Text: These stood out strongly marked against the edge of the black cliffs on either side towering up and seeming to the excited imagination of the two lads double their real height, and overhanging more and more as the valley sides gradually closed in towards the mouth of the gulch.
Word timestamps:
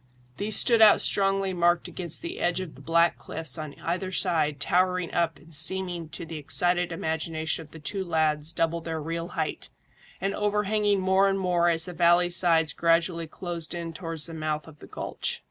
These 0.37 0.55
stood 0.55 0.81
out 0.81 0.99
strongly 0.99 1.53
marked 1.53 1.87
against 1.87 2.23
the 2.23 2.39
edge 2.39 2.59
of 2.59 2.73
the 2.73 2.81
black 2.81 3.19
cliffs 3.19 3.55
on 3.59 3.79
either 3.79 4.11
side 4.11 4.59
towering 4.59 5.13
up 5.13 5.37
and 5.37 5.53
seeming 5.53 6.09
to 6.09 6.25
the 6.25 6.39
excited 6.39 6.91
imagination 6.91 7.61
of 7.61 7.69
the 7.69 7.77
two 7.77 8.03
lads 8.03 8.51
double 8.51 8.81
their 8.81 8.99
real 8.99 9.27
height, 9.37 9.69
and 10.19 10.33
overhanging 10.33 11.01
more 11.01 11.29
and 11.29 11.37
more 11.37 11.69
as 11.69 11.85
the 11.85 11.93
valley 11.93 12.31
sides 12.31 12.73
gradually 12.73 13.27
closed 13.27 13.75
in 13.75 13.93
towards 13.93 14.25
the 14.25 14.33
mouth 14.33 14.67
of 14.67 14.79
the 14.79 14.87
gulch. 14.87 15.39